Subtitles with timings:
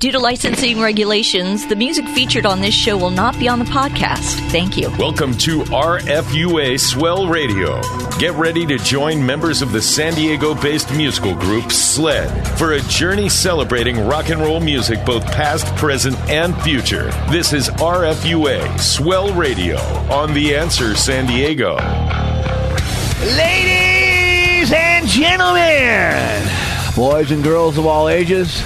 [0.00, 3.64] Due to licensing regulations, the music featured on this show will not be on the
[3.64, 4.38] podcast.
[4.52, 4.90] Thank you.
[4.96, 7.80] Welcome to RFUA Swell Radio.
[8.16, 12.80] Get ready to join members of the San Diego based musical group SLED for a
[12.82, 17.10] journey celebrating rock and roll music, both past, present, and future.
[17.28, 19.78] This is RFUA Swell Radio
[20.12, 21.74] on The Answer San Diego.
[23.36, 26.48] Ladies and gentlemen,
[26.94, 28.62] boys and girls of all ages,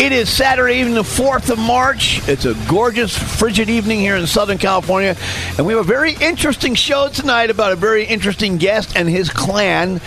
[0.00, 2.26] it is Saturday evening, the 4th of March.
[2.26, 5.14] It's a gorgeous, frigid evening here in Southern California.
[5.58, 9.28] And we have a very interesting show tonight about a very interesting guest and his
[9.28, 10.00] clan.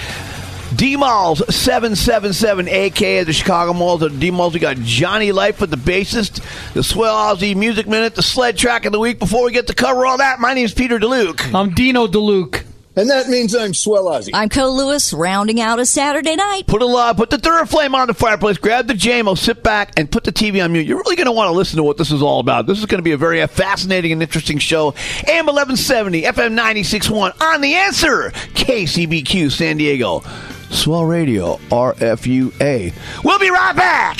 [0.75, 4.01] D'Molls 777, aka the Chicago Malls.
[4.01, 6.41] At D'Molls, we got Johnny Life with the bassist,
[6.73, 9.19] the Swell Aussie Music Minute, the sled track of the week.
[9.19, 11.53] Before we get to cover all that, my name is Peter DeLuke.
[11.53, 12.63] I'm Dino DeLuke.
[12.95, 14.29] And that means I'm Swell Ozzy.
[14.33, 16.67] I'm Co Lewis, rounding out a Saturday night.
[16.67, 18.57] Put a uh, put the third flame on the fireplace.
[18.57, 20.85] Grab the JMO, sit back, and put the TV on mute.
[20.85, 22.67] You're really going to want to listen to what this is all about.
[22.67, 24.89] This is going to be a very fascinating and interesting show.
[25.27, 28.29] AM 1170, FM 96.1 on the answer.
[28.53, 30.21] KCBQ San Diego.
[30.69, 32.93] Swell Radio, RFUA.
[33.23, 34.17] We'll be right back.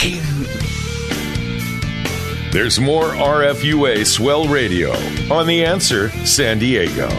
[2.52, 4.92] There's more RFUA Swell Radio
[5.34, 7.10] on The Answer San Diego.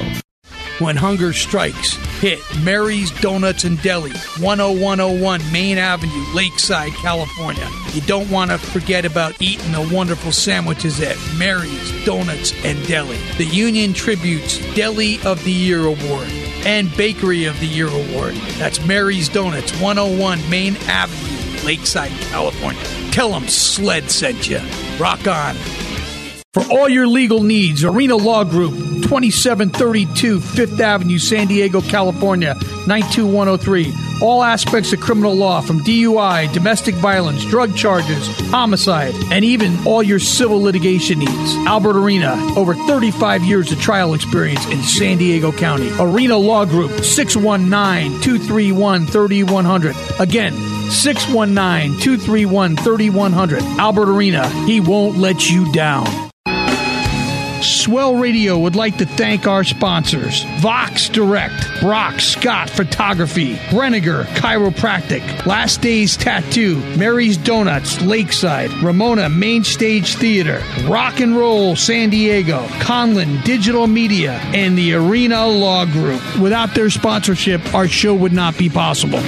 [0.80, 7.68] When hunger strikes, hit Mary's Donuts and Deli, 10101 Main Avenue, Lakeside, California.
[7.92, 13.18] You don't want to forget about eating the wonderful sandwiches at Mary's Donuts and Deli.
[13.36, 16.26] The Union-Tribune's Deli of the Year Award
[16.66, 18.34] and Bakery of the Year Award.
[18.58, 22.82] That's Mary's Donuts, 101 Main Avenue, Lakeside, California.
[23.12, 24.60] Tell them Sled sent you.
[24.98, 25.54] Rock on.
[26.54, 32.54] For all your legal needs, Arena Law Group, 2732 Fifth Avenue, San Diego, California,
[32.86, 33.92] 92103.
[34.22, 40.00] All aspects of criminal law from DUI, domestic violence, drug charges, homicide, and even all
[40.00, 41.56] your civil litigation needs.
[41.66, 45.90] Albert Arena, over 35 years of trial experience in San Diego County.
[45.98, 49.96] Arena Law Group, 619 231 3100.
[50.20, 50.52] Again,
[50.88, 53.60] 619 231 3100.
[53.80, 56.30] Albert Arena, he won't let you down.
[57.64, 65.46] Swell Radio would like to thank our sponsors Vox Direct, Brock Scott Photography, Brenniger Chiropractic,
[65.46, 72.66] Last Days Tattoo, Mary's Donuts, Lakeside, Ramona Main Stage Theater, Rock and Roll San Diego,
[72.80, 76.22] Conlin Digital Media, and the Arena Law Group.
[76.38, 79.20] Without their sponsorship, our show would not be possible.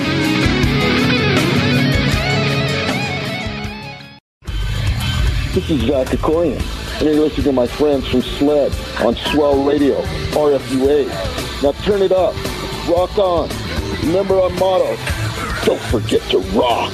[5.57, 6.61] This is Zach Akorian,
[6.99, 8.71] and you're listening to my friends from SLED
[9.03, 10.03] on Swell Radio,
[10.33, 11.09] RFUA.
[11.63, 12.35] Now turn it up.
[12.87, 13.49] Rock on.
[14.03, 14.95] Remember our motto.
[15.65, 16.93] Don't forget to rock.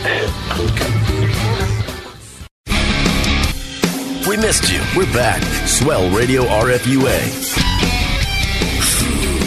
[4.28, 4.80] We missed you.
[4.96, 5.42] We're back.
[5.66, 7.52] Swell Radio RFUA.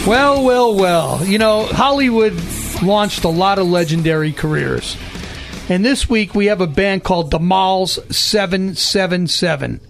[0.06, 1.24] Well, well, well.
[1.24, 2.38] You know, Hollywood
[2.82, 4.94] launched a lot of legendary careers.
[5.68, 9.80] And this week we have a band called the Malls 777.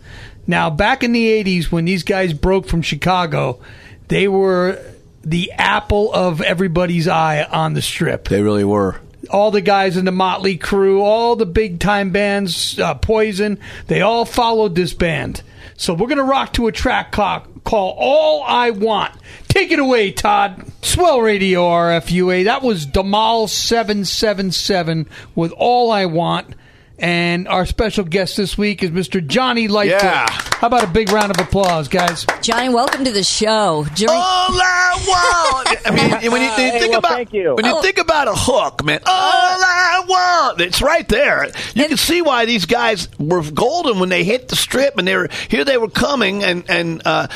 [0.46, 3.60] Now, back in the 80s when these guys broke from Chicago,
[4.08, 4.80] they were
[5.22, 8.28] the apple of everybody's eye on the strip.
[8.28, 9.00] They really were.
[9.28, 13.58] All the guys in the Mötley Crüe, all the big time bands, uh, Poison,
[13.88, 15.42] they all followed this band.
[15.76, 17.44] So we're going to rock to a track called
[17.74, 19.12] All I Want.
[19.48, 20.64] Take it away, Todd.
[20.86, 22.44] Swell Radio RFUA.
[22.44, 26.54] That was Damal 777 with All I Want.
[26.98, 29.24] And our special guest this week is Mr.
[29.26, 30.00] Johnny Lightfoot.
[30.02, 30.26] Yeah.
[30.30, 32.24] How about a big round of applause, guys?
[32.40, 33.84] Johnny, welcome to the show.
[33.96, 35.86] During- All I want.
[35.86, 35.90] I
[36.22, 37.54] mean, when you, you think well, about you.
[37.56, 37.82] when you Oh.
[37.82, 40.60] think about a hook, man, all I want.
[40.62, 41.48] It's right there.
[41.74, 45.16] You can see why these guys were golden when they hit the strip, and they
[45.16, 45.64] were here.
[45.66, 47.26] They were coming, and and uh,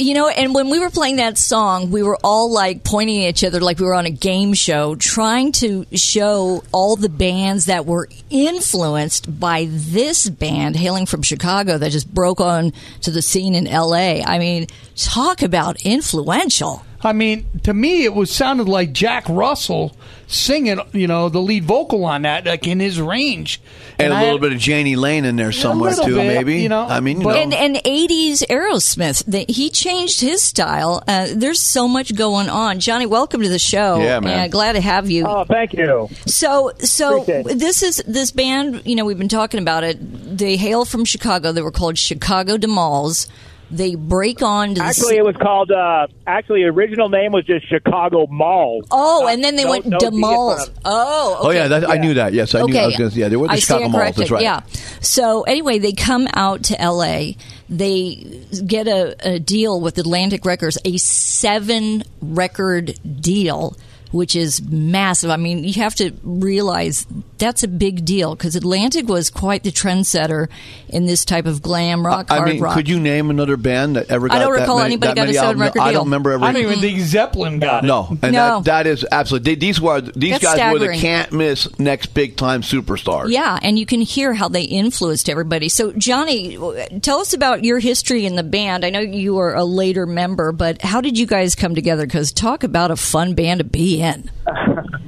[0.00, 3.30] You know, and when we were playing that song, we were all like pointing at
[3.30, 7.64] each other like we were on a game show, trying to show all the bands
[7.64, 13.20] that were influenced by this band hailing from Chicago that just broke on to the
[13.20, 14.22] scene in LA.
[14.24, 16.84] I mean, talk about influential.
[17.02, 19.96] I mean, to me, it was sounded like Jack Russell
[20.28, 23.60] singing, you know, the lead vocal on that, like in his range,
[23.98, 26.60] And, a little had- bit of Jani Lane in there somewhere too, bit, maybe.
[26.60, 27.40] you know, I mean, you but- know.
[27.40, 31.02] And, and 80s Aerosmith, the, he changed his style.
[31.08, 32.78] Uh, there's so much going on.
[32.78, 33.98] Johnny, welcome to the show.
[34.00, 34.38] Yeah, man.
[34.44, 35.24] And glad to have you.
[35.26, 36.08] Oh, thank you.
[36.26, 38.82] So, so Appreciate this is this band.
[38.84, 39.96] You know, we've been talking about it.
[40.38, 41.52] They hail from Chicago.
[41.52, 43.28] They were called Chicago D'Molls.
[43.70, 45.70] They break on to the Actually, it was called.
[45.70, 48.80] Uh, actually, the original name was just Chicago Mall.
[48.90, 50.54] Oh, Uh, and then they no- went no D in D'Molls.
[50.56, 50.82] front of it.
[50.86, 51.68] Oh, Oh okay.
[51.68, 52.32] yeah, I knew that.
[52.32, 52.78] Yes, I knew.
[52.78, 54.16] I was gonna, yeah, they were the I Chicago stand Malls.
[54.16, 54.42] That's right.
[54.42, 54.60] Yeah.
[55.02, 57.36] So anyway, they come out to L.A.
[57.68, 63.76] They get a, a deal with Atlantic Records, a seven record deal,
[64.10, 65.30] which is massive.
[65.30, 67.06] I mean, you have to realize
[67.38, 70.48] that's a big deal because Atlantic was quite the trendsetter
[70.88, 72.74] in this type of glam rock, I hard mean, rock.
[72.74, 74.28] could you name another band that ever?
[74.28, 75.60] Got I don't that recall many, anybody got a many seven albums?
[75.62, 76.00] record I deal.
[76.00, 76.44] don't remember ever.
[76.44, 77.02] I don't even think mm.
[77.02, 77.86] Zeppelin got it.
[77.86, 78.60] No, and No.
[78.60, 79.54] that that is absolutely.
[79.56, 83.30] These were these That's guys were the can't miss next big time superstars.
[83.30, 85.68] Yeah, and you can hear how they influenced everybody.
[85.68, 86.56] So, Johnny,
[87.02, 88.84] tell us about your history in the band.
[88.84, 92.06] I know you were a later member, but how did you guys come together?
[92.06, 93.97] Because talk about a fun band to be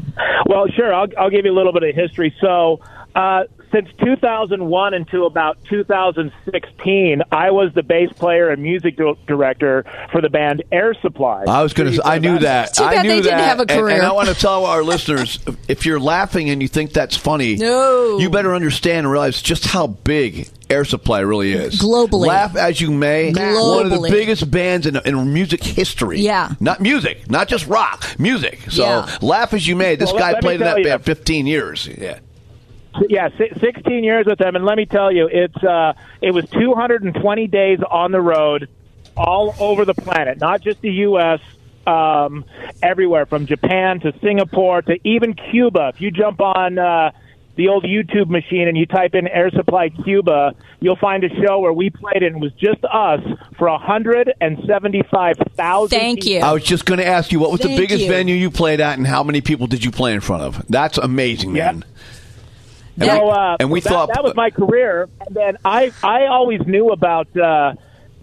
[0.47, 0.93] Well, sure.
[0.93, 2.35] I'll, I'll give you a little bit of history.
[2.41, 2.81] So,
[3.15, 9.85] uh, since 2001 until about 2016, I was the bass player and music di- director
[10.13, 11.45] for the band Air Supply.
[11.47, 12.03] I was going to.
[12.07, 12.75] I knew that.
[12.75, 13.37] Too I bad knew they that.
[13.37, 14.03] didn't have a And- And.
[14.03, 15.39] I want to tell our listeners:
[15.69, 18.19] if you're laughing and you think that's funny, No.
[18.19, 21.81] you better understand and realize just how big Air Supply really is.
[21.81, 22.27] Globally.
[22.27, 23.33] laugh as you may.
[23.33, 26.21] One of the biggest bands in, in music history.
[26.21, 26.51] Yeah.
[26.61, 28.61] not music, not just rock, music.
[28.71, 29.09] So Yeah.
[29.21, 29.97] laugh as you may.
[29.97, 30.85] This Well, guy played in that you.
[30.85, 31.89] band 15 years.
[32.01, 32.19] Yeah.
[33.09, 37.47] Yeah, 16 years with them, and let me tell you, it's uh, it was 220
[37.47, 38.69] days on the road,
[39.17, 41.41] all over the planet, not just the U.S.
[41.87, 42.45] Um,
[42.83, 45.93] everywhere from Japan to Singapore to even Cuba.
[45.95, 47.13] If you jump on uh,
[47.61, 51.59] the old YouTube machine and you type in Air Supply Cuba, you'll find a show
[51.59, 53.21] where we played it and it was just us
[53.59, 55.99] for 175,000.
[55.99, 56.41] Thank you.
[56.41, 58.09] I was just going to ask you what was the biggest you.
[58.09, 60.65] venue you played at, and how many people did you play in front of?
[60.69, 61.85] That's amazing, man.
[62.97, 65.09] And So, uh, and we that, thought that was my career.
[65.27, 67.75] And then I I always knew about uh,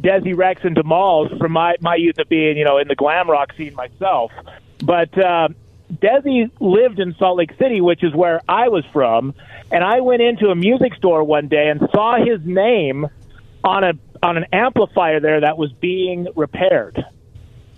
[0.02, 3.30] Desi Rexx and D'Molls from my my youth of being you know in the glam
[3.30, 4.32] rock scene myself.
[4.84, 5.50] But uh,
[5.92, 9.34] Desi lived in Salt Lake City, which is where I was from.
[9.72, 13.08] And I went into a music store one day and saw his name
[13.64, 13.94] on a
[14.24, 17.04] on an amplifier there that was being repaired.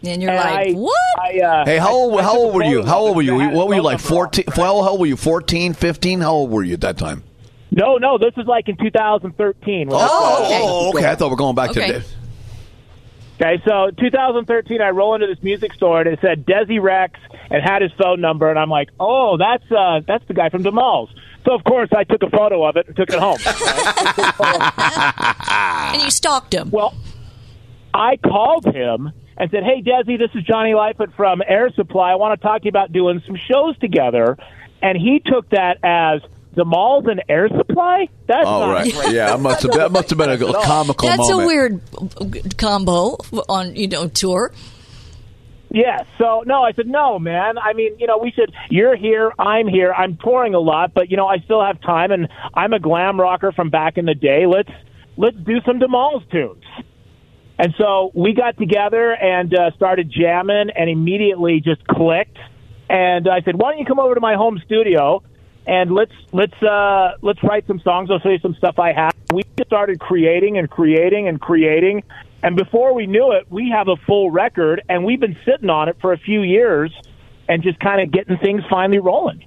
[0.03, 0.95] And you're And like, I, what?
[1.19, 2.85] I, uh, Hey, how old, I- I how old were you?
[2.85, 3.33] How old were you?
[3.33, 3.99] and I had What were you like?
[3.99, 4.45] phone number on 14?
[4.47, 4.57] it.
[4.57, 5.17] Well, how old were you?
[5.17, 6.21] 14, 15?
[6.21, 7.23] How old were you at that time?
[7.71, 9.89] No, no, this was like in 2013.
[9.91, 11.05] Oh, saw oh, okay.
[11.05, 11.87] I thought we are going back Okay.
[11.87, 12.05] to the.
[13.41, 17.11] Okay, so 2013, I roll into this music store and it said Desi Rexx
[17.49, 20.63] and had his phone number, and I'm like, oh, that's uh, that's the guy from
[20.63, 21.09] D'Molls.
[21.45, 23.37] So of course I took a photo of it and took it home.
[25.93, 26.69] and you stalked him.
[26.71, 26.93] well,
[27.93, 32.11] I called him and said, hey Desi, this is Johnny Lightfoot from Air Supply.
[32.11, 34.37] I want to talk to you about doing some shows together,
[34.81, 36.21] and he took that as
[36.55, 38.09] D'Molls and Air Supply.
[38.27, 38.93] That's Oh, not right.
[38.93, 39.13] great.
[39.13, 41.41] Yeah, it must have, that must have been a At comical That's moment.
[41.43, 44.51] a weird combo on you know tour.
[45.71, 45.99] Yeah.
[46.17, 47.57] So no, I said no, man.
[47.59, 48.51] I mean, you know, we should.
[48.69, 49.31] You're here.
[49.37, 49.93] I'm here.
[49.93, 53.19] I'm touring a lot, but you know, I still have time, and I'm a glam
[53.19, 54.45] rocker from back in the day.
[54.47, 54.71] Let's
[55.15, 56.63] let's do some D'Molls tunes.
[57.59, 62.37] And so we got together and uh, started jamming, and immediately just clicked.
[62.89, 65.21] And I said, "Why don't you come over to my home studio
[65.67, 68.09] and let's let's uh, let's write some songs.
[68.11, 72.03] I'll show you some stuff I have." We started creating and creating and creating,
[72.41, 75.89] and before we knew it, we have a full record, and we've been sitting on
[75.89, 76.91] it for a few years,
[77.47, 79.43] and just kind of getting things finally rolling.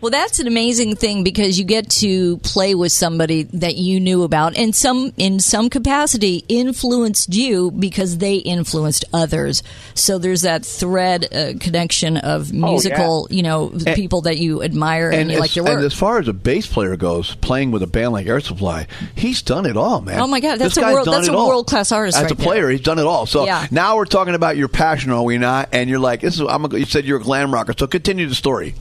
[0.00, 4.22] Well, that's an amazing thing because you get to play with somebody that you knew
[4.22, 9.62] about, and some, in some capacity, influenced you because they influenced others.
[9.94, 15.30] So there's that thread uh, connection of musical, you know, people that you admire and,
[15.30, 17.86] you as, like their and as far as a bass player goes, playing with a
[17.86, 20.18] band like Air Supply, he's done it all, man.
[20.18, 22.34] Oh, my God, that's This a world that's a world class artist As right a
[22.34, 22.44] there.
[22.46, 23.26] player, he's done it all.
[23.26, 23.66] So Yeah.
[23.70, 25.68] now we're talking about your passion, are we not?
[25.72, 26.40] And you're like, this is.
[26.40, 26.64] I'm.
[26.64, 27.74] A, you said you're a glam rocker.
[27.76, 28.74] So continue the story.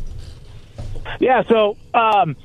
[1.19, 2.35] Yeah, so um,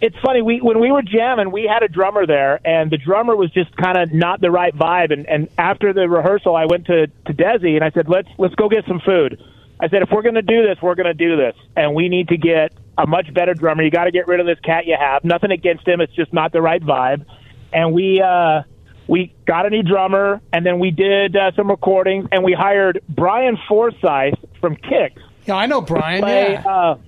[0.00, 0.42] it's funny.
[0.42, 3.76] We when we were jamming, we had a drummer there, and the drummer was just
[3.76, 5.12] kind of not the right vibe.
[5.12, 8.54] And, and after the rehearsal, I went to to Desi and I said, "Let's let's
[8.54, 9.42] go get some food."
[9.78, 12.08] I said, "If we're going to do this, we're going to do this, and we
[12.08, 13.82] need to get a much better drummer.
[13.82, 15.24] You got to get rid of this cat you have.
[15.24, 17.24] Nothing against him; it's just not the right vibe."
[17.72, 18.62] And we uh,
[19.06, 23.02] we got a new drummer, and then we did uh, some recordings, and we hired
[23.08, 25.12] Brian Forsythe from Kix.
[25.46, 26.22] Yeah, I know Brian.
[26.22, 26.66] Play, yeah.
[26.66, 26.98] Uh,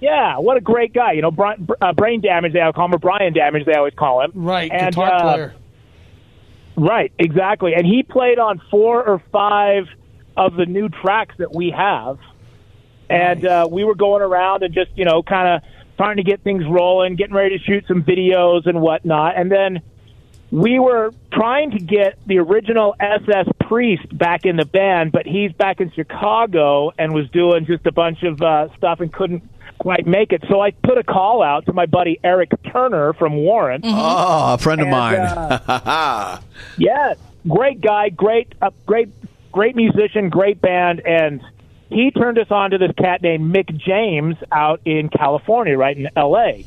[0.00, 1.12] yeah, what a great guy.
[1.12, 2.52] You know, Brian, uh, brain damage.
[2.52, 3.64] They call him, or Brian damage.
[3.66, 4.32] They always call him.
[4.34, 5.54] Right, and, guitar uh, player.
[6.76, 7.74] Right, exactly.
[7.74, 9.88] And he played on four or five
[10.36, 12.18] of the new tracks that we have.
[13.10, 16.42] And uh, we were going around and just, you know, kind of trying to get
[16.44, 19.36] things rolling, getting ready to shoot some videos and whatnot.
[19.36, 19.80] And then
[20.52, 25.52] we were trying to get the original SS Priest back in the band, but he's
[25.52, 29.42] back in Chicago and was doing just a bunch of uh, stuff and couldn't
[29.78, 30.44] quite make it.
[30.48, 33.84] So I put a call out to my buddy Eric Turner from Warrant.
[33.86, 35.14] Oh, a friend of mine.
[35.16, 36.40] uh,
[36.78, 39.08] Yes, great guy, great, uh, great,
[39.52, 41.40] great musician, great band, and
[41.88, 46.08] he turned us on to this cat named Mick James out in California, right in
[46.16, 46.66] L.A.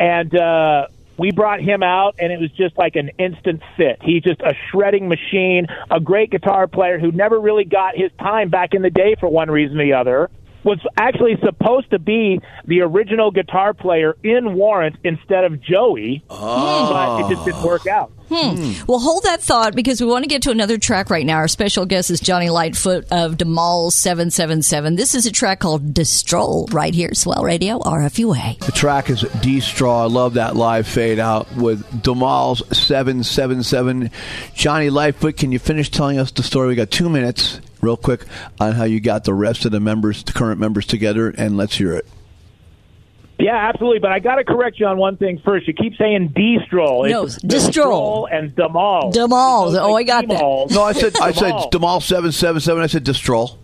[0.00, 3.98] And uh, we brought him out, and it was just like an instant fit.
[4.02, 8.48] He's just a shredding machine, a great guitar player who never really got his time
[8.50, 10.30] back in the day for one reason or the other.
[10.66, 17.20] Was actually supposed to be the original guitar player in Warrant instead of Joey, but
[17.20, 18.12] it just didn't work out.
[18.28, 18.72] Hmm.
[18.88, 21.36] Well, hold that thought because we want to get to another track right now.
[21.36, 24.96] Our special guest is Johnny Lightfoot of Demal 777.
[24.96, 28.58] This is a track called Destroll right here, Swell Radio, RFUA.
[28.66, 34.10] The track is D I love that live fade out with Demal's 777.
[34.54, 36.68] Johnny Lightfoot, can you finish telling us the story?
[36.68, 38.24] We got two minutes, real quick,
[38.60, 41.76] on how you got the rest of the members, the current members together, and let's
[41.76, 42.06] hear it.
[43.38, 43.98] Yeah, absolutely.
[43.98, 45.68] But I got to correct you on one thing first.
[45.68, 47.06] You keep saying D-Stroll.
[47.06, 48.28] No, It's Destroll.
[48.32, 49.12] and Demal.
[49.12, 49.76] Demal.
[49.78, 50.40] Oh, I got that.
[50.70, 51.70] No, I said I said Demal.
[51.70, 52.82] Demal 777.
[52.82, 53.58] I said Destroll.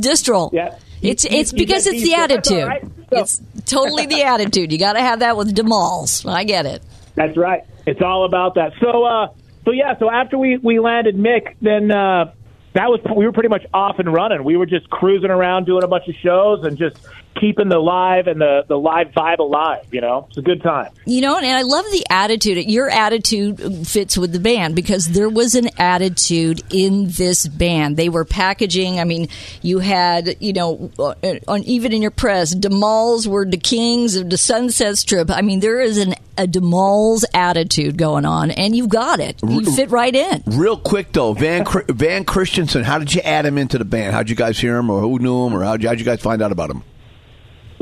[0.00, 0.50] Distroll.
[0.54, 0.74] Yeah.
[1.02, 2.26] It's You- it's you because get it's the D-Stroll.
[2.28, 2.68] That's attitude.
[2.68, 2.82] right.
[3.10, 4.72] So- It's totally the attitude.
[4.72, 6.24] You got to have that with D'Molls.
[6.26, 6.82] I get it.
[7.14, 7.64] That's right.
[7.86, 8.72] It's all about that.
[8.80, 9.28] So, uh,
[9.66, 9.98] so yeah.
[9.98, 12.32] So after we we landed Mick, then uh,
[12.74, 14.44] that was we were pretty much off and running.
[14.44, 16.96] We were just cruising around doing a bunch of shows and just
[17.34, 19.86] keeping the live and the the live vibe alive.
[19.92, 20.92] You know, it's a good time.
[21.04, 22.70] You know, and I love the attitude.
[22.70, 27.96] Your attitude fits with the band because there was an attitude in this band.
[27.96, 29.00] They were packaging.
[29.00, 29.28] I mean,
[29.62, 31.14] you had, you know, uh,
[31.46, 35.30] on even in your press, D'Molls were the kings of the Sunset Strip.
[35.30, 39.40] I mean, there is an a D'Molls attitude going on, and you got it.
[39.42, 40.42] You fit right in.
[40.46, 42.84] Real quick though, Van Van Christensen.
[42.84, 44.14] How did you add him into the band?
[44.14, 46.20] How'd you guys hear him, or who knew him, or how'd you, how'd you guys
[46.20, 46.84] find out about him?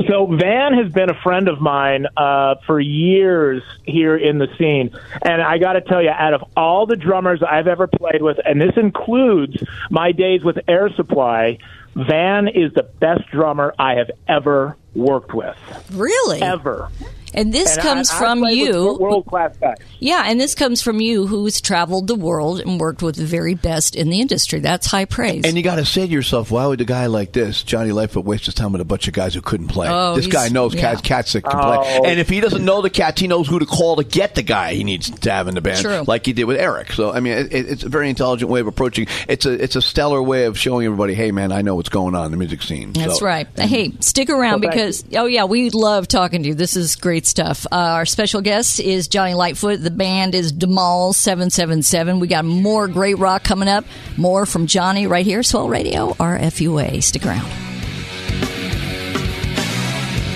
[0.05, 4.91] So Van has been a friend of mine uh, for years here in the scene,
[5.23, 8.37] and I got to tell you, out of all the drummers I've ever played with,
[8.45, 9.57] and this includes
[9.89, 11.57] my days with Air Supply,
[11.95, 15.57] Van is the best drummer I have ever worked with,
[15.93, 16.41] Really?
[16.43, 16.89] ever.
[17.37, 18.97] And this And comes I, I from played you.
[18.99, 19.77] world class guys.
[19.99, 23.53] Yeah, and this comes from you who's traveled the world and worked with the very
[23.53, 24.59] best in the industry.
[24.59, 25.43] That's high praise.
[25.45, 28.25] And you got to say to yourself, why would a guy like this, Johnny Lightfoot,
[28.25, 29.87] waste his time with a bunch of guys who couldn't play?
[29.89, 30.81] Oh, this guy knows yeah.
[30.81, 31.77] cats, cats that can play.
[31.79, 32.05] Oh.
[32.05, 34.41] And if he doesn't know the cats, he knows who to call to get the
[34.43, 36.03] guy he needs to have in the band, True.
[36.07, 36.91] like he did with Eric.
[36.93, 39.07] So, I mean, it, it's a very intelligent way of approaching.
[39.27, 42.15] It's a it's a stellar way of showing everybody, hey, man, I know what's going
[42.15, 42.93] on in the music scene.
[42.93, 43.47] That's So- right.
[43.59, 46.55] Hey, stick around Well, because oh yeah, we love talking to you.
[46.55, 47.65] This is great stuff.
[47.71, 49.81] Uh, our special guest is Johnny Lightfoot.
[49.81, 52.19] The band is Demal Seven Seven Seven.
[52.19, 53.85] We got more great rock coming up.
[54.17, 57.03] More from Johnny right here, Swell Radio RFUA.
[57.03, 57.47] Stick around.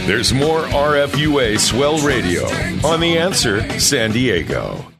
[0.07, 2.45] There's more RFUA Swell Radio
[2.85, 4.90] on The Answer San Diego.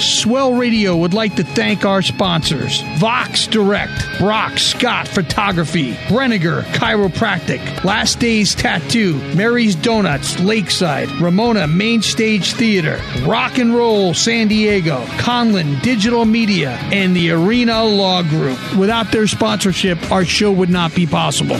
[0.00, 7.84] Swell Radio would like to thank our sponsors Vox Direct, Brock Scott Photography, Brenniger Chiropractic,
[7.84, 15.04] Last Days Tattoo, Mary's Donuts, Lakeside, Ramona Main Stage Theater, Rock and Roll San Diego,
[15.18, 18.58] Conlin Digital Media, and the Arena Law Group.
[18.76, 21.56] Without their sponsorship, our show would not be possible.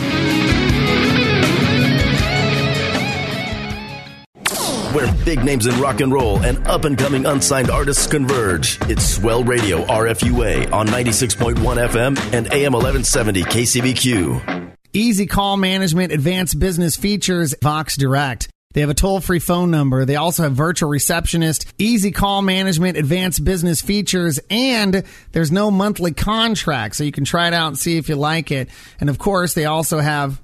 [4.93, 8.77] Where big names in rock and roll and up and coming unsigned artists converge.
[8.89, 14.75] It's Swell Radio RFUA on 96.1 FM and AM 1170 KCBQ.
[14.91, 18.49] Easy call management, advanced business features, Vox Direct.
[18.73, 20.03] They have a toll free phone number.
[20.03, 26.13] They also have virtual receptionist, easy call management, advanced business features, and there's no monthly
[26.13, 26.95] contract.
[26.97, 28.69] So you can try it out and see if you like it.
[28.99, 30.41] And of course, they also have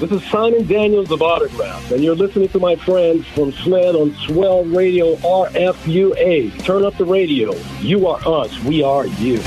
[0.00, 4.14] This is Simon Daniels of Autograph, and you're listening to my friends from SLED on
[4.14, 6.64] Swell Radio RFUA.
[6.64, 7.54] Turn up the radio.
[7.80, 8.58] You are us.
[8.64, 9.38] We are you.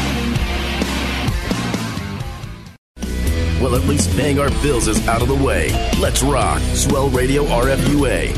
[3.64, 5.72] Well, at least paying our bills is out of the way.
[6.00, 6.62] Let's rock.
[6.76, 8.36] Swell Radio RFUA.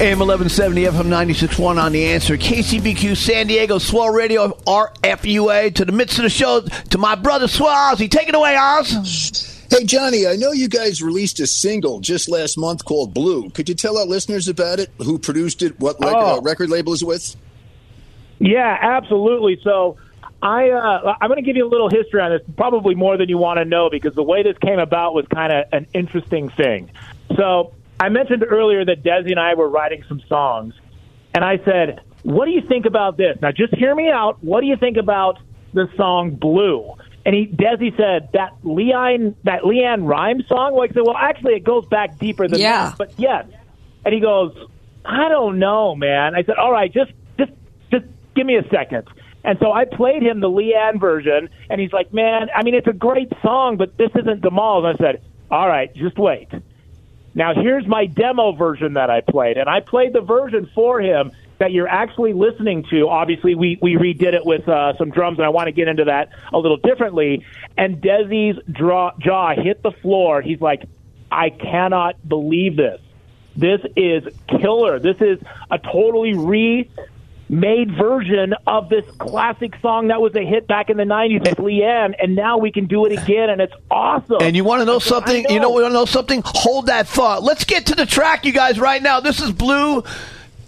[0.00, 2.36] AM 1170, FM 96.1 on the answer.
[2.36, 5.74] KCBQ San Diego, Swell Radio, RFUA.
[5.74, 8.08] To the midst of the show, to my brother Swell Ozzy.
[8.08, 9.47] Take it away, Oz.
[9.70, 13.50] Hey, Johnny, I know you guys released a single just last month called Blue.
[13.50, 14.90] Could you tell our listeners about it?
[14.98, 15.78] Who produced it?
[15.78, 16.38] What rec- Oh.
[16.38, 17.36] uh, record label is it with?
[18.38, 19.60] Yeah, absolutely.
[19.62, 19.98] So
[20.42, 23.28] I uh, I'm going to give you a little history on this, probably more than
[23.28, 26.48] you want to know, because the way this came about was kind of an interesting
[26.48, 26.90] thing.
[27.36, 30.74] So I mentioned earlier that Desi and I were writing some songs,
[31.34, 34.42] and I said, "What do you think about this?" Now, just hear me out.
[34.42, 35.38] What do you think about
[35.74, 36.94] the song "Blue"?
[37.28, 40.74] And he, Desi said that LeAnn, that LeAnn Rimes song.
[40.74, 42.86] Like, well, actually, it goes back deeper than Yeah.
[42.88, 42.96] that.
[42.96, 43.44] But yes.
[44.06, 44.56] And he goes,
[45.04, 46.34] I don't know, man.
[46.34, 47.52] I said, all right, just, just,
[47.90, 49.08] just give me a second.
[49.44, 52.86] And so I played him the Leanne version, and he's like, man, I mean, it's
[52.86, 54.86] a great song, but this isn't Damal's.
[54.86, 56.48] And I said, all right, just wait.
[57.34, 61.32] Now here's my demo version that I played, and I played the version for him
[61.58, 63.08] that you're actually listening to.
[63.08, 66.04] Obviously, we we redid it with uh, some drums, and I want to get into
[66.04, 67.44] that a little differently.
[67.76, 70.40] And Desi's draw, jaw hit the floor.
[70.40, 70.84] He's like,
[71.30, 73.00] "I cannot believe this.
[73.56, 74.98] This is killer.
[74.98, 75.38] This is
[75.70, 76.90] a totally re."
[77.50, 81.56] Made version of this classic song that was a hit back in the '90s with
[81.56, 84.42] LeAnn, and now we can do it again, and it's awesome.
[84.42, 85.46] And you want to know said, something?
[85.48, 86.42] I You know, we want to know something?
[86.44, 87.42] Hold that thought.
[87.42, 89.20] Let's get to the track, you guys, right now.
[89.20, 90.04] This is Blue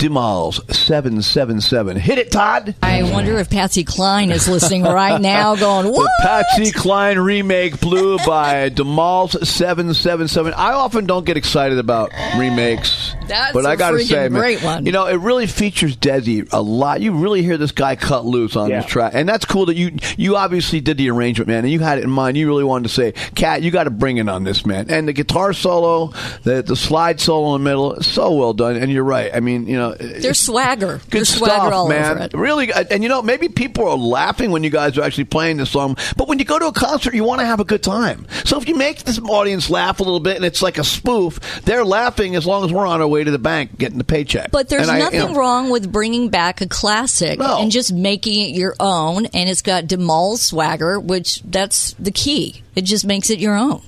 [0.01, 1.99] D'Molls 777.
[1.99, 2.75] Hit it, Todd.
[2.83, 6.11] I wonder if Patsy Cline is listening right now going, what?
[6.21, 6.27] The?
[6.27, 10.55] Patsy Cline remake, Blue by D'Molls 777.
[10.55, 13.00] I often don't get excited about remakes.
[13.31, 14.87] That's but I gotta say, man, great one.
[14.87, 17.01] you know, it really features Desi a lot.
[17.01, 18.83] You really hear this guy cut loose on Yeah.
[18.83, 21.81] this track, and that's cool that you you obviously did the arrangement, man, and you
[21.81, 22.37] had it in mind.
[22.37, 25.09] You really wanted to say, "Cat, you got to bring it on this, man." And
[25.09, 26.13] the guitar solo,
[26.43, 28.77] the the slide solo in the middle, so well done.
[28.77, 29.31] And you're right.
[29.35, 30.99] I mean, you know, There's swagger.
[31.11, 32.13] Good There's swagger stuff, all man.
[32.17, 32.35] over it.
[32.35, 35.57] Really, uh, and you know, maybe people are laughing when you guys are actually playing
[35.59, 35.97] this song.
[36.17, 38.27] But when you go to a concert, you want to have a good time.
[38.45, 41.39] So if you make this audience laugh a little bit, and it's like a spoof,
[41.65, 44.51] they're laughing as long as we're on our way to the bank getting the paycheck.
[44.51, 47.61] But there's And I- you nothing know, wrong with bringing back a classic No.
[47.61, 49.27] and just making it your own.
[49.27, 52.63] And it's got Demal's swagger, which that's the key.
[52.75, 53.83] It just makes it your own.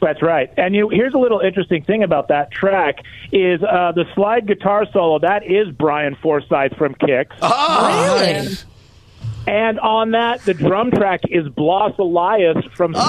[0.00, 0.50] That's right.
[0.58, 2.96] And you, here's a little interesting thing about that track
[3.32, 5.18] is uh, the slide guitar solo.
[5.18, 7.26] That is Brian Forsythe from Kix.
[7.40, 8.32] Ah, Really?
[8.34, 8.64] And
[9.48, 13.08] on that, the drum track is Blas Elias from Slaughter.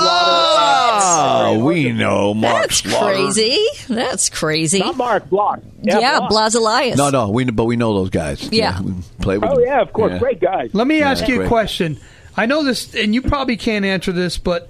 [0.97, 3.13] Oh, we know Mark That's Slaughter.
[3.15, 3.57] crazy.
[3.87, 4.79] That's crazy.
[4.79, 5.59] Not Mark Blas.
[5.81, 6.29] yeah, Blas.
[6.29, 6.97] Blas Elias.
[6.97, 8.49] No, no, we but we know those guys.
[8.51, 8.81] Yeah.
[8.81, 9.65] we play with Oh them.
[9.65, 10.19] yeah, of course, Yeah.
[10.19, 10.69] great guys.
[10.73, 11.45] Let me ask you great.
[11.45, 11.97] a question.
[12.37, 14.69] I know this, and you probably can't answer this, but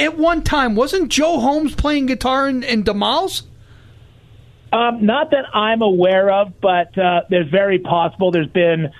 [0.00, 3.42] at one time, wasn't Joe Holmes playing guitar in, in D'Molls?
[4.72, 8.30] Um, not that I'm aware of, but uh, there's very possible.
[8.32, 8.90] There's been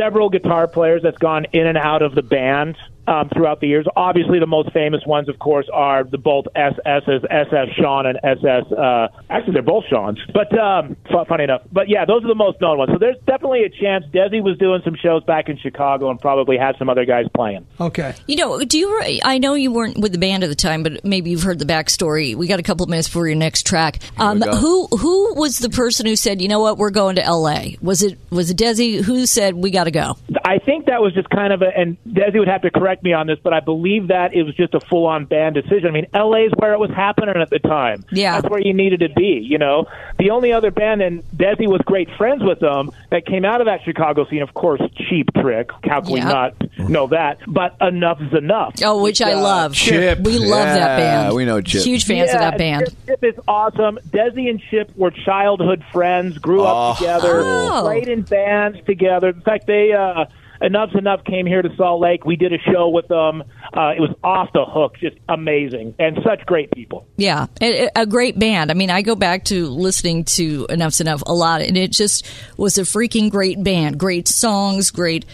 [0.00, 2.76] several guitar players that's gone in and out of the band
[3.10, 3.86] um, throughout the years.
[3.96, 8.70] Obviously, the most famous ones, of course, are the both SS's, SS Sean and SS.
[8.70, 11.62] Uh, actually, they're both Sean's, but um, fu- funny enough.
[11.72, 12.92] But yeah, those are the most known ones.
[12.92, 14.04] So there's definitely a chance.
[14.14, 17.66] Desi was doing some shows back in Chicago and probably had some other guys playing.
[17.80, 18.14] Okay.
[18.28, 19.20] You know, do you?
[19.24, 21.64] I know you weren't with the band at the time, but maybe you've heard the
[21.64, 22.36] backstory.
[22.36, 23.98] We got a couple of minutes for your next track.
[24.18, 27.76] Um, who who was the person who said, you know what, we're going to L.A.
[27.82, 30.16] Was it was it Desi who said we got to go?
[30.44, 33.12] I think that was just kind of a, and Desi would have to correct me
[33.12, 35.86] on this, but I believe that it was just a full on band decision.
[35.86, 38.04] I mean, LA is where it was happening at the time.
[38.12, 38.40] Yeah.
[38.40, 39.86] That's where you needed to be, you know?
[40.18, 43.66] The only other band, and Desi was great friends with them, that came out of
[43.66, 45.70] that Chicago scene, of course, Cheap Trick.
[45.84, 47.38] How can we not know that?
[47.46, 48.80] But Enuff Z'Nuff.
[48.84, 49.74] Oh, which I Uh, love.
[49.74, 50.20] Chip.
[50.20, 51.34] We love that Yeah, band.
[51.34, 51.82] we know Chip.
[51.84, 52.86] Huge fans of that band.
[52.86, 53.98] Chip, Chip is awesome.
[54.10, 56.90] Desi and Chip were childhood friends, grew Oh.
[56.90, 57.80] up together, Oh.
[57.84, 59.28] played in bands together.
[59.28, 60.24] In fact, they uh,
[60.60, 62.24] Enuff Z'Nuff came here to Salt Lake.
[62.24, 63.42] We did a show with them.
[63.72, 67.06] Uh, it was off the hook, just amazing, and such great people.
[67.16, 68.70] Yeah, a, a great band.
[68.70, 72.30] I mean, I go back to listening to Enuff Z'Nuff a lot, and it just
[72.56, 73.98] was a freaking great band.
[73.98, 75.24] Great songs, great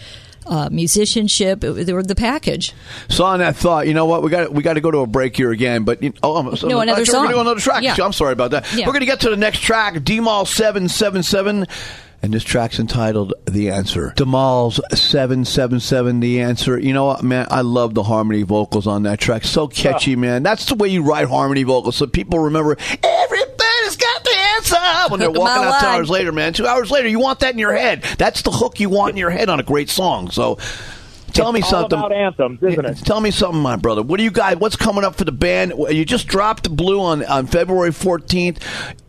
[0.45, 1.63] uh, musicianship.
[1.63, 2.73] It, they were the package.
[3.09, 4.23] So on that thought, you know what?
[4.23, 5.83] We got we got to go to a break here again.
[5.83, 7.25] But you oh, I'm, No, another We're song.
[7.25, 7.83] gonna do another track.
[7.83, 7.95] Yeah.
[8.01, 8.71] I'm sorry about that.
[8.73, 8.85] Yeah.
[8.85, 11.67] We're going to get to the next track, D-Mall seven seven seven.
[12.23, 16.19] And this track's entitled "The Answer." Demal's seven seven seven.
[16.19, 16.77] The answer.
[16.79, 17.47] You know what, man?
[17.51, 19.43] I love the harmony vocals on that track.
[19.43, 20.41] So catchy, man.
[20.43, 25.19] That's the way you write harmony vocals, so people remember everybody's got the answer when
[25.19, 26.53] they're walking out out two hours later, man.
[26.53, 28.01] Two hours later, you want that in your head.
[28.17, 30.31] That's the hook you want in your head on a great song.
[30.31, 30.57] So.
[31.33, 31.99] Tell me It's all something.
[31.99, 32.97] about anthems, isn't it?
[33.05, 34.01] Tell me something, my brother.
[34.01, 34.55] What do you guys?
[34.57, 35.73] What's coming up for the band?
[35.89, 38.63] You just dropped the blue on on February fourteenth.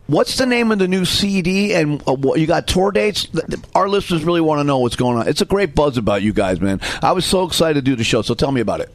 [0.09, 1.73] What's the name of the new CD?
[1.75, 3.25] And uh, what, you got tour dates?
[3.25, 5.27] Th- th- Our listeners really want to know what's going on.
[5.27, 6.79] It's a great buzz about you guys, man.
[7.03, 8.23] I was so excited to do the show.
[8.23, 8.91] So tell me about it.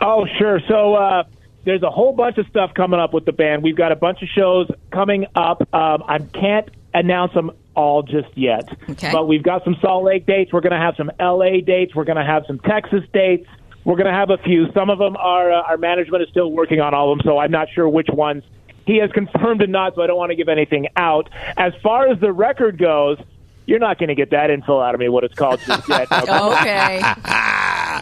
[0.00, 0.60] Oh, sure.
[0.68, 1.24] So uh,
[1.64, 3.64] there's a whole bunch of stuff coming up with the band.
[3.64, 5.62] We've got a bunch of shows coming up.
[5.74, 9.10] Um, I can't announce them all just yet, Okay.
[9.12, 10.52] but we've got some Salt Lake dates.
[10.52, 11.94] We're going to have some LA dates.
[11.96, 13.48] We're going to have some Texas dates.
[13.84, 14.70] We're going to have a few.
[14.72, 17.38] Some of them are uh, our management is still working on all of them, so
[17.38, 18.44] I'm not sure which ones
[18.86, 19.94] he has confirmed and not.
[19.94, 21.28] So I don't want to give anything out.
[21.56, 23.18] As far as the record goes.
[23.64, 25.08] You're not going to get that info out of me.
[25.08, 26.08] What it's called just yet.
[26.10, 27.00] Okay.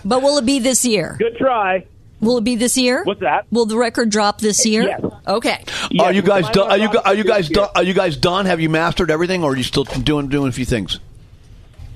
[0.07, 1.17] but will it be this year?
[1.19, 1.85] Good try.
[2.21, 3.03] Will it be this year?
[3.05, 3.47] What's that?
[3.51, 4.83] Will the record drop this year?
[4.83, 5.01] Yes.
[5.27, 5.65] Okay.
[5.91, 6.71] Yes, are you guys plan done?
[6.71, 7.69] Are you are you guys done?
[7.75, 8.47] Are you guys done?
[8.47, 10.99] Have you mastered everything, or are you still doing doing a few things?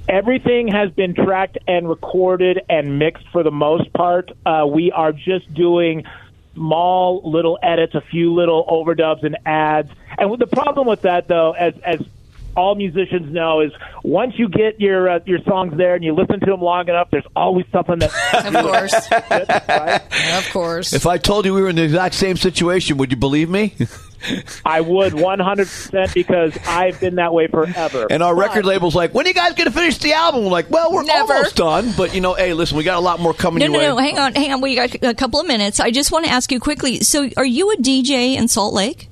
[0.08, 4.30] Everything has been tracked and recorded and mixed for the most part.
[4.44, 6.04] Uh, we are just doing
[6.54, 9.90] small little edits, a few little overdubs and ads.
[10.18, 12.00] And the problem with that, though, as as
[12.56, 16.40] all musicians know, is once you get your uh, your songs there and you listen
[16.40, 18.12] to them long enough, there's always something that
[18.44, 19.10] Of course.
[19.68, 20.38] right?
[20.38, 20.92] Of course.
[20.92, 23.74] If I told you we were in the exact same situation, would you believe me?
[24.64, 28.06] I would 100% because I've been that way forever.
[28.10, 30.44] And our record label's like, when are you guys going to finish the album?
[30.44, 31.32] We're like, well, we're Never.
[31.34, 31.92] almost done.
[31.96, 34.12] But, you know, hey, listen, we got a lot more coming No, your no, way.
[34.12, 34.16] no.
[34.16, 34.60] Hang on, hang on.
[34.60, 35.80] We got a couple of minutes.
[35.80, 37.00] I just want to ask you quickly.
[37.00, 39.08] So, are you a DJ in Salt Lake?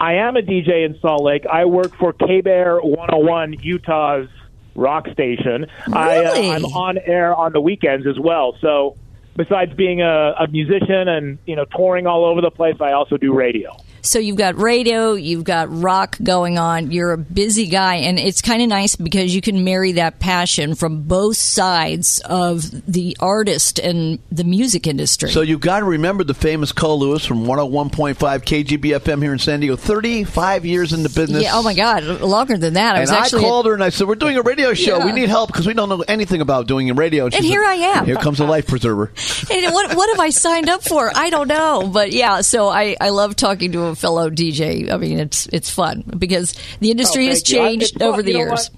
[0.00, 1.44] I am a DJ in Salt Lake.
[1.46, 4.28] I work for KBER 101, Utah's
[4.74, 5.66] rock station.
[5.92, 8.56] I, uh, I'm on air on the weekends as well.
[8.60, 8.96] So,
[9.36, 13.16] besides being a, a musician and you know touring all over the place, I also
[13.16, 13.83] do radio.
[14.04, 16.90] So you've got radio, you've got rock going on.
[16.92, 20.74] You're a busy guy, and it's kind of nice because you can marry that passion
[20.74, 25.30] from both sides of the artist and the music industry.
[25.30, 29.60] So you've got to remember the famous Cole Lewis from 101.5 KGBFM here in San
[29.60, 29.76] Diego.
[29.76, 31.42] 35 years in the business.
[31.42, 31.52] yeah.
[31.54, 32.96] Oh my God, longer than that.
[32.96, 34.98] I And I called her and I said, "We're doing a radio show.
[34.98, 35.06] Yeah.
[35.06, 37.64] We need help because we don't know anything about doing a radio." And said, here
[37.64, 38.04] I am.
[38.04, 39.12] Here comes a life preserver.
[39.50, 41.10] And what what have I signed up for?
[41.14, 42.40] I don't know, but yeah.
[42.40, 44.90] So I, I love talking to a fellow DJ.
[44.90, 47.42] I mean, it's it's fun because the industry Oh, has.
[47.42, 48.02] Changed it's fun.
[48.08, 48.70] over the You years.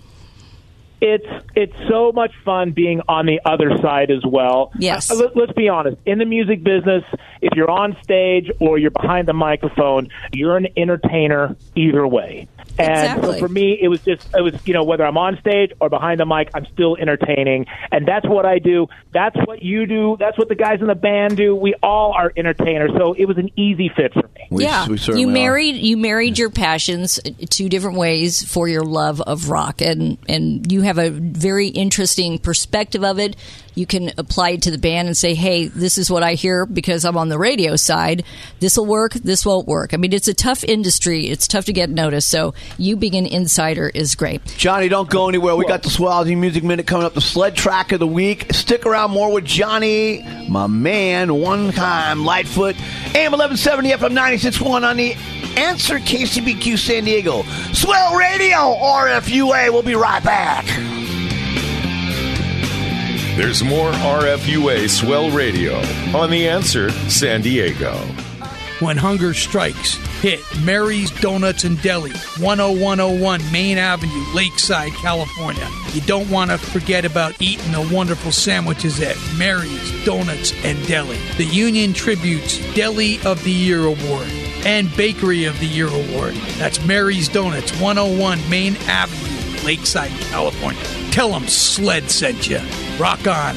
[0.99, 4.73] It's it's so much fun being on the other side as well.
[4.79, 5.11] Yes.
[5.11, 5.99] Uh, let, let's be honest.
[6.07, 7.05] In the music business,
[7.43, 12.49] if you're on stage or you're behind the microphone, you're an entertainer either way.
[12.79, 13.33] And Exactly.
[13.35, 15.89] so for me, it was just it was you know whether I'm on stage or
[15.89, 18.87] behind the mic, I'm still entertaining, and that's what I do.
[19.13, 20.17] That's what you do.
[20.19, 21.55] That's what the guys in the band do.
[21.55, 24.47] We all are entertainers, so it was an easy fit for me.
[24.51, 25.33] We, yeah, we certainly you are.
[25.33, 30.19] married you married your passions uh, two different ways for your love of rock, and
[30.29, 33.37] and you have a very interesting perspective of it.
[33.75, 36.65] You can apply it to the band and say, "Hey, this is what I hear
[36.65, 38.25] because I'm on the radio side.
[38.59, 39.13] This will work.
[39.13, 41.27] This won't work." I mean, it's a tough industry.
[41.27, 42.29] It's tough to get noticed.
[42.31, 44.45] So you being an insider is great.
[44.57, 45.57] Johnny, don't go anywhere.
[45.57, 48.53] We got the Swallow Music Minute coming up, the sled track of the week.
[48.53, 52.77] Stick around more with Johnny, my man, one time, Lightfoot,
[53.15, 55.15] AM 1170, FM 96.1 on the
[55.57, 57.43] Answer KCBQ San Diego.
[57.73, 59.73] Swell Radio, RFUA.
[59.73, 60.67] We'll be right back.
[63.37, 65.77] There's more RFUA Swell Radio
[66.19, 67.95] on The Answer San Diego.
[68.81, 69.95] When hunger strikes.
[70.21, 75.67] Hit Mary's Donuts and Deli, 10101 Main Avenue, Lakeside, California.
[75.93, 81.19] You don't want to forget about eating the wonderful sandwiches at Mary's Donuts and Deli.
[81.39, 84.29] The Union-Tribune's Deli of the Year Award
[84.67, 86.35] and Bakery of the Year Award.
[86.59, 90.83] That's Mary's Donuts, 101 Main Avenue, Lakeside, California.
[91.13, 92.61] Tell them Sled sent you.
[92.99, 93.57] Rock on.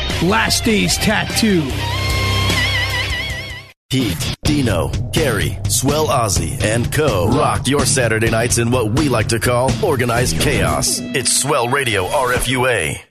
[0.21, 1.63] Last Days Tattoo.
[3.89, 7.27] Pete, Dino, Gary, Swell Ozzy, and Co.
[7.27, 10.99] rock your Saturday nights in what we like to call organized chaos.
[10.99, 13.10] It's Swell Radio RFUA.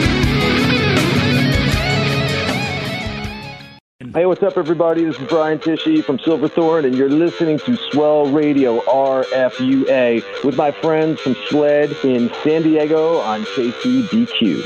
[4.13, 5.05] Hey, what's up, everybody?
[5.05, 10.69] This is Brian Tichy from Silverthorne, and you're listening to Swell Radio RFUA with my
[10.69, 14.63] friends from SLED in San Diego on KCBQ.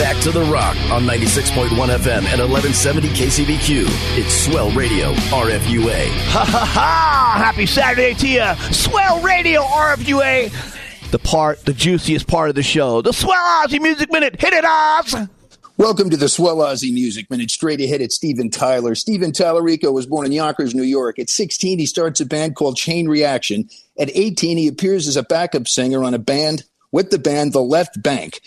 [0.00, 3.84] Back to the Rock on 96.1 FM and 1170 KCBQ.
[4.18, 6.08] It's Swell Radio RFUA.
[6.08, 7.34] Ha ha ha!
[7.36, 8.72] Happy Saturday to you.
[8.72, 10.78] Swell Radio RFUA.
[11.10, 13.02] The part, the juiciest part of the show.
[13.02, 14.40] The Swell Ozzy Music Minute.
[14.40, 15.28] Hit it, Oz!
[15.76, 17.50] Welcome to the Swell Ozzy Music Minute.
[17.50, 18.94] Straight ahead at Steven Tyler.
[18.94, 21.18] Steven Tallarico was born in Yonkers, New York.
[21.18, 23.68] At 16, he starts a band called Chain Reaction.
[23.98, 27.60] At 18, he appears as a backup singer on a band with the band The
[27.60, 28.40] Left Bank.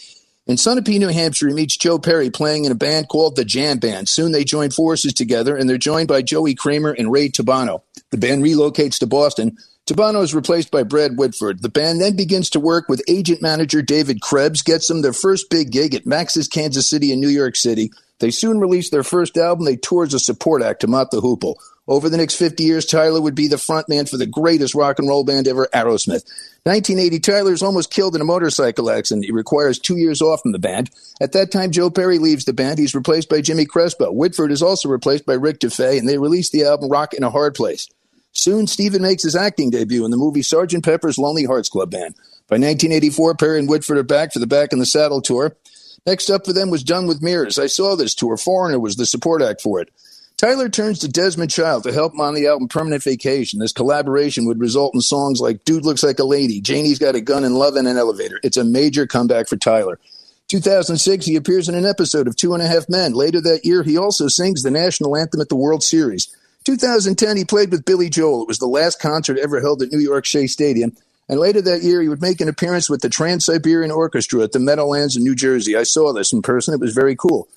[0.47, 3.79] In Sunapee, New Hampshire, he meets Joe Perry playing in a band called the Jam
[3.79, 4.07] Band.
[4.07, 7.81] Soon they join forces together, and they're joined by Joey Kramer and Ray Tabano.
[8.13, 9.57] The band relocates to Boston.
[9.87, 11.63] Tabano is replaced by Brad Whitford.
[11.63, 15.49] The band then begins to work with agent manager David Krebs, gets them their first
[15.49, 17.91] big gig at Max's Kansas City in New York City.
[18.19, 19.65] They soon release their first album.
[19.65, 21.55] They tour as a support act to Mott the Hoople.
[21.87, 25.07] Over the next 50 years, Tyler would be the frontman for the greatest rock and
[25.07, 26.23] roll band ever, Aerosmith.
[26.65, 29.25] 1980, Tyler is almost killed in a motorcycle accident.
[29.25, 30.91] He requires two years off from the band.
[31.19, 32.77] At that time, Joe Perry leaves the band.
[32.77, 34.11] He's replaced by Jimmy Crespo.
[34.11, 37.31] Whitford is also replaced by Rick Dufay, and they release the album Rock in a
[37.31, 37.89] Hard Place.
[38.33, 42.15] Soon, Stephen makes his acting debut in the movie Sergeant Pepper's Lonely Hearts Club Band.
[42.49, 45.55] By 1984, Perry and Whitford are back for the Back in the Saddle tour.
[46.05, 47.57] Next up for them was Done with Mirrors.
[47.57, 48.35] I saw this tour.
[48.35, 49.89] Foreigner was the support act for it.
[50.35, 53.59] Tyler turns to Desmond Child to help him on the album Permanent Vacation.
[53.59, 57.21] This collaboration would result in songs like Dude Looks Like a Lady, Janie's Got a
[57.21, 58.39] Gun, and Love in an Elevator.
[58.43, 59.99] It's a major comeback for Tyler.
[60.49, 63.13] 2006, he appears in an episode of Two and a Half Men.
[63.13, 66.35] Later that year, he also sings the national anthem at the World Series.
[66.63, 68.43] 2010, he played with Billy Joel.
[68.43, 70.95] It was the last concert ever held at New York Shea Stadium.
[71.29, 74.51] And later that year, he would make an appearance with the Trans Siberian Orchestra at
[74.51, 75.75] the Meadowlands in New Jersey.
[75.75, 76.73] I saw this in person.
[76.73, 77.47] It was very cool.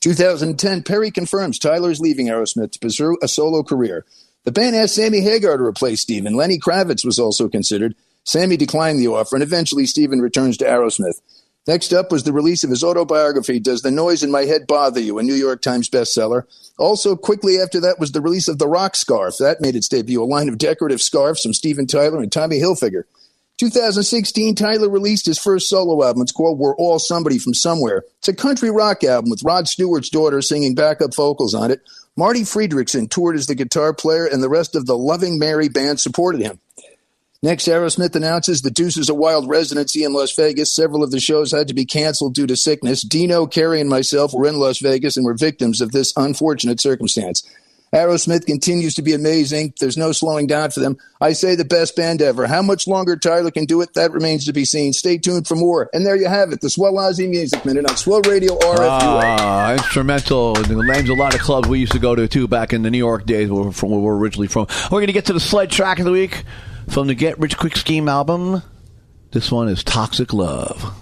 [0.00, 4.04] 2010, Perry confirms Tyler is leaving Aerosmith to pursue a solo career.
[4.44, 6.34] The band asked Sammy Hagar to replace Steven.
[6.34, 7.94] Lenny Kravitz was also considered.
[8.24, 11.20] Sammy declined the offer, and eventually Steven returns to Aerosmith.
[11.66, 15.00] Next up was the release of his autobiography, Does the Noise in My Head Bother
[15.00, 15.18] You?
[15.18, 16.44] a New York Times bestseller.
[16.78, 19.36] Also, quickly after that was the release of the Rock Scarf.
[19.38, 23.04] That made its debut, a line of decorative scarves from Steven Tyler and Tommy Hilfiger.
[23.56, 26.22] 2016, Tyler released his first solo album.
[26.22, 28.02] It's called We're All Somebody from Somewhere.
[28.18, 31.80] It's a country rock album with Rod Stewart's daughter singing backup vocals on it.
[32.16, 36.00] Marti Frederiksen toured as the guitar player, and the rest of the Loving Mary band
[36.00, 36.60] supported him.
[37.44, 40.74] Next, Aerosmith announces the Deuces a Wild residency in Las Vegas.
[40.74, 43.02] Several of the shows had to be canceled due to sickness.
[43.02, 47.46] Dino, Carey, and myself were in Las Vegas and were victims of this unfortunate circumstance.
[47.92, 49.74] Aerosmith continues to be amazing.
[49.78, 50.96] There's no slowing down for them.
[51.20, 52.46] I say the best band ever.
[52.46, 54.94] How much longer Tyler can do it, that remains to be seen.
[54.94, 55.90] Stay tuned for more.
[55.92, 59.36] And there you have it, the Swell Ozzy Music Minute on Swell Radio RFUA.
[59.38, 60.54] Ah, instrumental.
[60.54, 62.90] The names a lot of clubs we used to go to too back in the
[62.90, 64.66] New York days from, where we're originally from.
[64.84, 66.42] We're going to get to the sled track of the week
[66.88, 68.62] from the Get Rich Quick Scheme album.
[69.32, 70.94] This one is Toxic Love.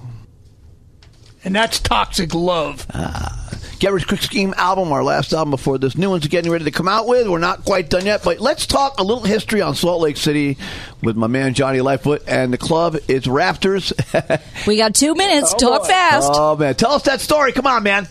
[1.44, 2.86] And that's toxic love.
[2.94, 3.38] Ah.
[3.80, 6.70] Get Rich Quick Scheme album, our last album before this new one's getting ready to
[6.70, 7.26] come out with.
[7.26, 10.56] We're not quite done yet, but let's talk a little history on Salt Lake City
[11.02, 12.96] with my man Johnny Lightfoot and the club.
[13.08, 13.92] It's Raptors.
[14.68, 15.52] we got two minutes.
[15.54, 16.30] Talk fast.
[16.32, 17.50] Oh man, tell us that story.
[17.50, 18.06] Come on, man.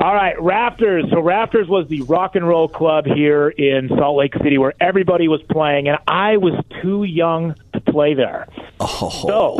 [0.00, 1.10] All right, Raptors.
[1.10, 5.26] So Raptors was the rock and roll club here in Salt Lake City where everybody
[5.26, 8.46] was playing, and I was too young to play there.
[8.78, 9.10] Oh.
[9.26, 9.58] So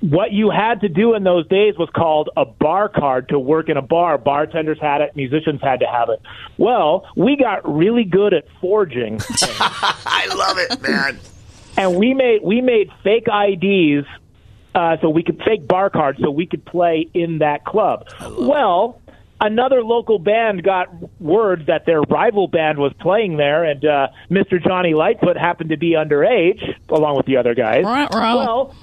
[0.00, 3.68] what you had to do in those days was called a bar card to work
[3.68, 4.18] in a bar.
[4.18, 6.20] Bartenders had it, musicians had to have it.
[6.56, 9.20] Well, we got really good at forging.
[9.40, 11.20] I love it, man.
[11.76, 14.06] and we made we made fake IDs
[14.74, 18.08] uh, so we could fake bar cards so we could play in that club.
[18.38, 19.00] Well,
[19.40, 20.88] another local band got
[21.20, 24.62] word that their rival band was playing there, and uh, Mr.
[24.62, 27.84] Johnny Lightfoot happened to be underage along with the other guys.
[27.84, 28.36] Ruh-roh.
[28.36, 28.74] Well,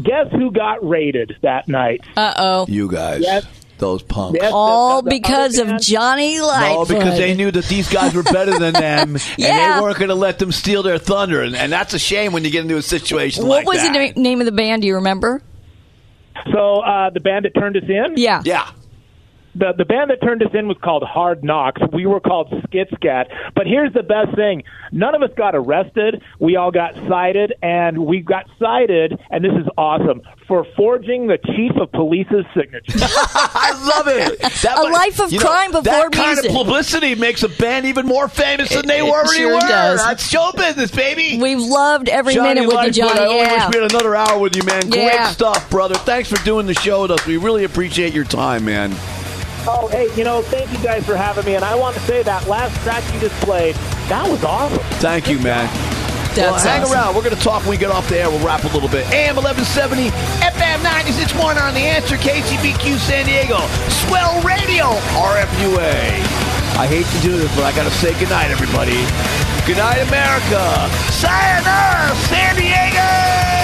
[0.00, 2.00] guess who got raided that night?
[2.16, 2.66] Uh oh.
[2.68, 3.46] You guys, Yes.
[3.78, 4.38] those punks.
[4.40, 6.88] Yes, All the- the because of band- Johnny No, Lightfoot.
[6.98, 10.14] because they knew that these guys were better than them, and they weren't going to
[10.14, 11.42] let them steal their thunder.
[11.42, 13.66] And, and that's a shame when you get into a situation like that.
[13.66, 13.92] What like was that.
[14.14, 14.82] the na- name of the band?
[14.82, 15.42] Do you remember?
[16.52, 18.14] So uh, the band that turned us in?
[18.16, 18.42] Yeah.
[18.44, 18.68] Yeah.
[19.54, 21.80] The the band that turned us in was called Hard Knocks.
[21.92, 23.28] We were called Skit Scat.
[23.54, 24.62] But here's the best thing:
[24.92, 26.22] none of us got arrested.
[26.38, 29.18] We all got cited, and we got cited.
[29.30, 32.98] And this is awesome for forging the chief of police's signature.
[32.98, 34.38] I love it.
[34.62, 36.50] That, A life of you know, crime before that kind music.
[36.50, 39.60] of publicity makes a band even more famous than they It- it already sure were.
[39.60, 40.04] does.
[40.04, 41.38] That's show business, baby.
[41.40, 43.20] We've loved every Johnny minute with Lightfoot, you, Johnny.
[43.20, 43.66] I only yeah.
[43.68, 44.88] wish we had another hour with you, man.
[44.90, 45.28] Great Yeah.
[45.28, 45.94] stuff, brother.
[45.94, 47.24] Thanks for doing the show with us.
[47.26, 48.94] We really appreciate your time, man.
[49.66, 51.54] Oh, hey, you know, thank you guys for having me.
[51.56, 53.74] And I want to say that last track you just played,
[54.08, 54.78] that was awesome.
[55.00, 55.66] Thank you, man.
[56.36, 56.92] well, That's hang awesome.
[56.94, 57.14] around.
[57.16, 58.30] We're going to talk when we get off the air.
[58.30, 59.06] We'll wrap a little bit.
[59.12, 60.10] AM 1170,
[60.44, 63.58] FM 961 on the answer, KCBQ San Diego.
[64.06, 66.20] Swell Radio, RFUA.
[66.76, 68.98] I hate to do this, but I got to say goodnight, everybody.
[69.64, 70.90] Good night, America.
[71.14, 73.63] Sayonara, San Diego.